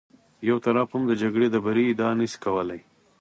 یو 0.49 0.57
طرف 0.65 0.87
هم 0.93 1.03
د 1.07 1.11
جګړې 1.21 1.47
د 1.51 1.57
بري 1.65 1.83
ادعا 1.91 2.11
نه 2.19 2.25
شي 2.31 2.37
کولی. 2.45 2.79